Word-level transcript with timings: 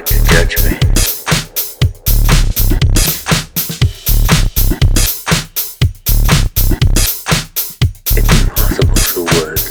like 0.00 0.06
to 0.06 0.24
judge 0.24 0.64
me. 0.64 0.78
It's 8.16 8.30
impossible 8.42 9.24
words 9.24 9.66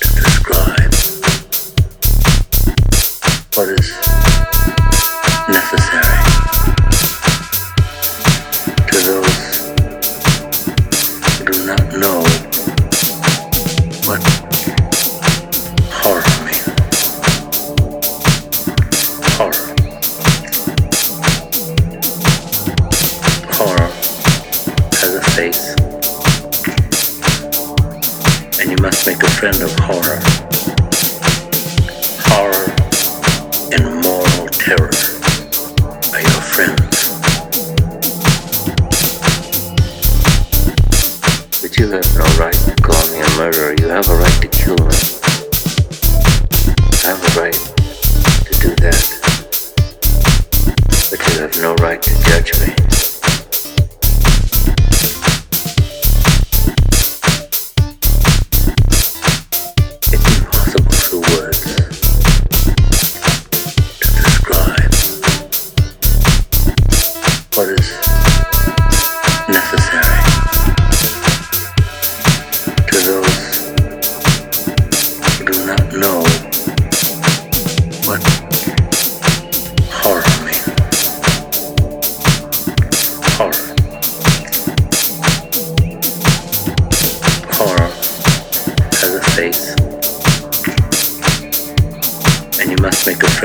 to 0.00 0.08
describe 0.14 0.94
what 3.54 3.68
is. 3.68 4.15
friend 29.36 29.62
of 29.62 29.72
horror. 29.80 30.18
Horror 32.24 32.72
and 33.70 33.84
moral 34.02 34.48
terror 34.48 34.88
are 36.10 36.22
your 36.24 36.40
friends. 36.40 36.96
But 41.60 41.76
you 41.76 41.90
have 41.90 42.08
no 42.16 42.24
right 42.40 42.54
to 42.54 42.74
call 42.80 43.06
me 43.12 43.20
a 43.20 43.28
murderer. 43.36 43.74
You 43.78 43.88
have 43.88 44.08
a 44.08 44.16
right 44.16 44.40
to 44.40 44.48
kill 44.48 44.76
me. 44.76 44.96
I 47.04 47.12
have 47.12 47.20
a 47.20 47.32
right 47.38 47.60
to 48.46 48.52
do 48.58 48.74
that. 48.76 49.02
But 51.10 51.20
you 51.28 51.40
have 51.42 51.58
no 51.60 51.74
right 51.74 52.02
to 52.02 52.10
judge 52.24 52.58
me. 52.60 52.95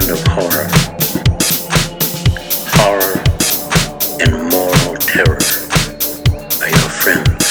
friend 0.00 0.10
of 0.10 0.26
horror. 0.26 0.66
Horror 2.74 3.14
and 4.20 4.32
moral 4.50 4.96
terror 4.96 5.38
are 6.60 6.68
your 6.68 6.90
friends. 6.98 7.44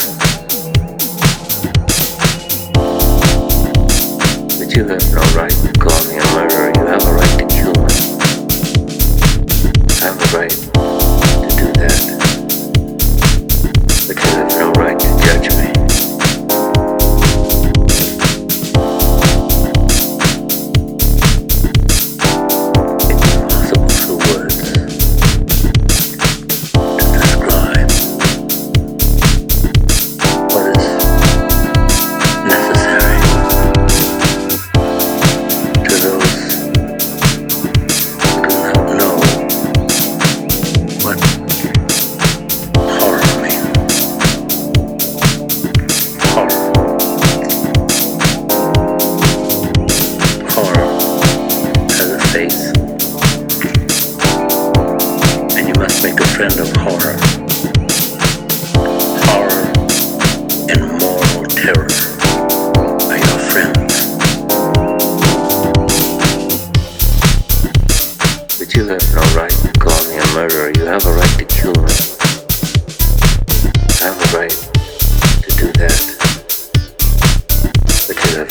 But 4.60 4.76
you 4.76 4.84
have 4.90 5.06
no 5.14 5.22
right 5.40 5.52
to 5.52 5.72
call. 5.80 6.03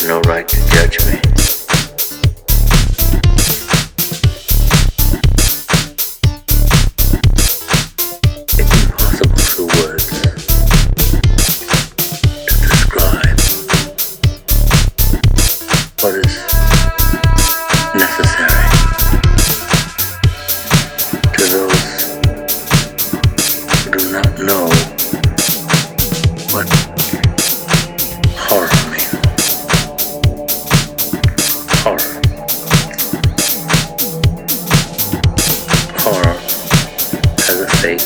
no 0.07 0.21
right 0.23 0.49
to 0.49 0.57
judge 0.67 0.99
me. 1.07 1.62
And 37.85 38.01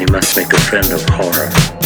you 0.00 0.06
must 0.10 0.36
make 0.36 0.52
a 0.52 0.58
friend 0.58 0.90
of 0.92 1.00
horror. 1.10 1.85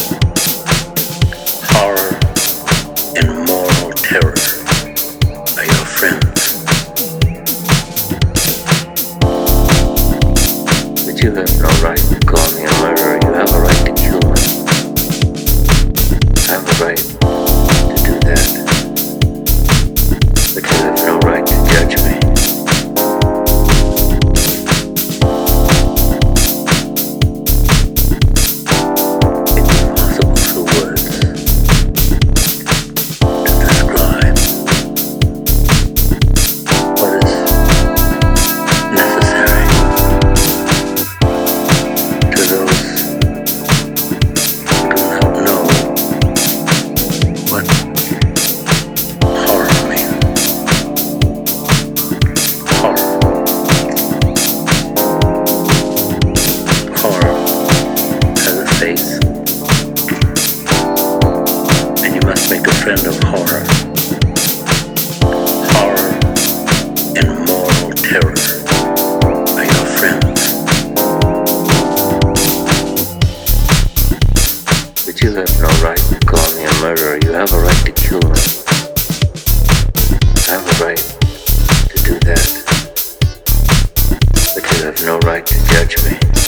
You 75.31 75.37
have 75.37 75.61
no 75.61 75.69
right 75.85 75.97
to 75.97 76.19
call 76.27 76.55
me 76.56 76.65
a 76.65 76.75
murderer. 76.81 77.17
You 77.23 77.31
have 77.35 77.53
a 77.53 77.61
right 77.61 77.87
to 77.87 77.93
kill 77.93 78.19
me. 78.19 78.41
I 80.35 80.59
have 80.59 80.67
a 80.67 80.85
right 80.85 80.99
to 80.99 82.03
do 82.03 82.19
that. 82.27 82.47
But 84.56 84.73
you 84.73 84.85
have 84.87 85.00
no 85.05 85.21
right 85.21 85.47
to 85.47 85.55
judge 85.69 86.05
me. 86.05 86.39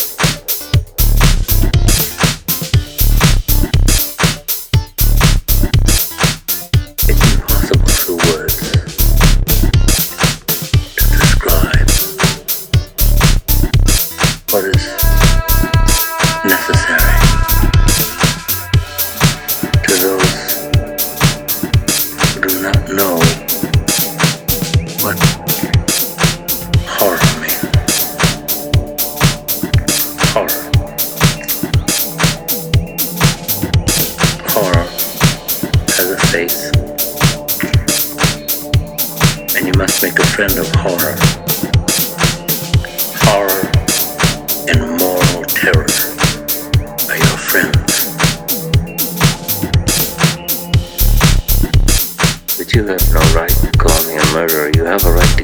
You 52.74 52.86
have 52.86 53.12
no 53.12 53.20
right 53.38 53.50
to 53.50 53.70
call 53.72 54.04
me 54.04 54.16
a 54.16 54.24
murderer. 54.32 54.71
You 54.92 55.41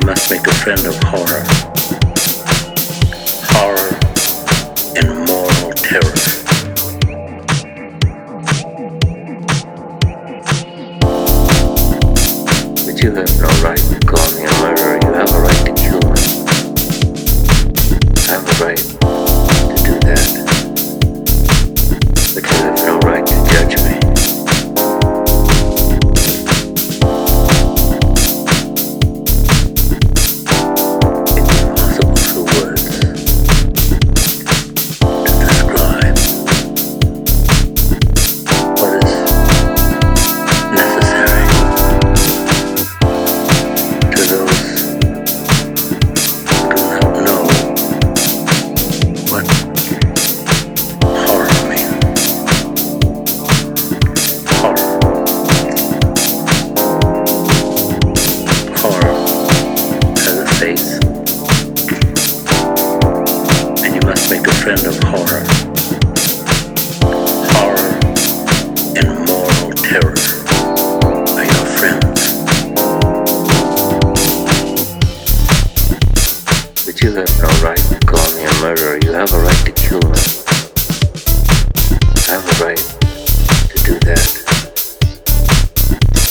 you 0.00 0.06
must 0.06 0.30
make 0.30 0.46
a 0.46 0.54
friend 0.54 0.86
of 0.86 0.94
horror. 1.02 1.42
Horror 3.52 3.90
and 4.96 5.08
moral 5.26 5.72
terror. 5.74 6.14
But 12.86 13.02
you 13.02 13.10
have 13.14 13.32
no 13.40 13.48
right 13.62 13.78
to 13.78 13.98
call 14.06 14.30
me 14.32 14.44
a 14.44 14.52
murderer. 14.60 14.98
You 15.02 15.12
have 15.12 15.32
a 15.32 15.40
right 15.40 15.66
to 15.66 15.72
kill 15.74 16.00
me. 16.08 16.20
I 18.16 18.30
have 18.30 18.46
a 18.46 18.64
right 18.64 18.78
to 18.78 19.84
do 19.84 19.94
that. 20.06 20.39
Friend 64.76 64.86
of 64.86 65.02
horror. 65.02 65.42
Horror 67.50 67.90
and 68.94 69.08
moral 69.26 69.72
terror 69.74 70.14
are 71.34 71.44
your 71.44 71.66
friends. 71.74 72.20
But 76.86 77.02
you 77.02 77.10
have 77.16 77.32
no 77.40 77.48
right 77.66 77.78
to 77.78 77.98
call 78.06 78.30
me 78.36 78.44
a 78.44 78.54
murderer. 78.60 78.98
You 79.02 79.12
have 79.12 79.32
a 79.32 79.40
right 79.40 79.64
to 79.66 79.72
kill 79.72 80.02
me. 80.02 80.20
I 82.28 82.34
have 82.34 82.46
a 82.46 82.64
right 82.64 82.84
to 83.70 83.76
do 83.82 83.98
that. 84.06 84.26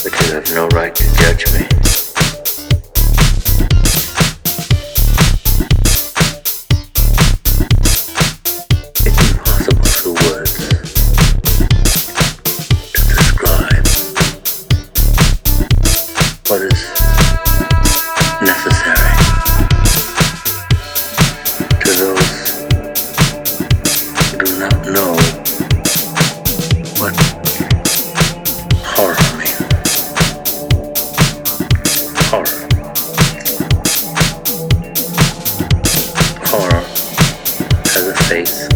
But 0.02 0.12
you 0.22 0.34
have 0.34 0.50
no 0.52 0.68
right 0.70 0.96
to 0.96 1.04
judge 1.18 1.52
me. 1.54 1.99
horror. 32.30 32.70
Has 37.86 38.08
a 38.08 38.16
face. 38.30 38.68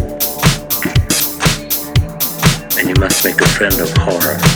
And 2.76 2.88
you 2.88 2.94
must 3.00 3.24
make 3.24 3.40
a 3.40 3.48
friend 3.48 3.80
of 3.80 3.90
horror. 3.96 4.53